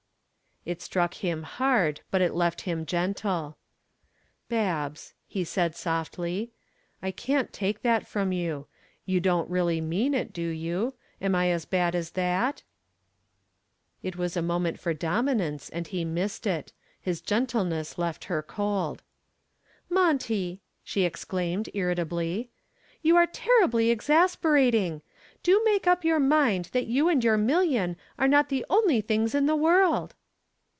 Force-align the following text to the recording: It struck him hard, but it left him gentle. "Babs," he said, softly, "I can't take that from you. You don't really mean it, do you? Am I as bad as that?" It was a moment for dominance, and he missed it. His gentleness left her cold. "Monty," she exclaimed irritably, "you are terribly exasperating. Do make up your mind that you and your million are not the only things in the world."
It 0.63 0.79
struck 0.79 1.15
him 1.15 1.41
hard, 1.41 2.01
but 2.11 2.21
it 2.21 2.35
left 2.35 2.61
him 2.61 2.85
gentle. 2.85 3.57
"Babs," 4.47 5.15
he 5.25 5.43
said, 5.43 5.75
softly, 5.75 6.51
"I 7.01 7.09
can't 7.09 7.51
take 7.51 7.81
that 7.81 8.05
from 8.05 8.31
you. 8.31 8.67
You 9.07 9.19
don't 9.21 9.49
really 9.49 9.81
mean 9.81 10.13
it, 10.13 10.31
do 10.31 10.43
you? 10.47 10.93
Am 11.19 11.33
I 11.33 11.47
as 11.49 11.65
bad 11.65 11.95
as 11.95 12.11
that?" 12.11 12.61
It 14.03 14.17
was 14.17 14.37
a 14.37 14.43
moment 14.43 14.79
for 14.79 14.93
dominance, 14.93 15.67
and 15.71 15.87
he 15.87 16.05
missed 16.05 16.45
it. 16.45 16.73
His 17.01 17.21
gentleness 17.21 17.97
left 17.97 18.25
her 18.25 18.43
cold. 18.43 19.01
"Monty," 19.89 20.61
she 20.83 21.05
exclaimed 21.05 21.69
irritably, 21.73 22.51
"you 23.01 23.15
are 23.15 23.25
terribly 23.25 23.89
exasperating. 23.89 25.01
Do 25.41 25.59
make 25.65 25.87
up 25.87 26.05
your 26.05 26.19
mind 26.19 26.65
that 26.71 26.85
you 26.85 27.09
and 27.09 27.23
your 27.23 27.37
million 27.37 27.95
are 28.19 28.27
not 28.27 28.49
the 28.49 28.63
only 28.69 29.01
things 29.01 29.33
in 29.33 29.47
the 29.47 29.55
world." 29.55 30.13